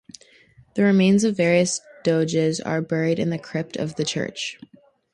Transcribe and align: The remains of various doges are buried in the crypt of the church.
The 0.73 0.81
remains 0.81 1.23
of 1.23 1.37
various 1.37 1.79
doges 2.03 2.59
are 2.59 2.81
buried 2.81 3.19
in 3.19 3.29
the 3.29 3.37
crypt 3.37 3.77
of 3.77 3.97
the 3.97 4.03
church. 4.03 4.57